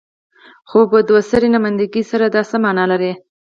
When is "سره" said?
2.11-2.25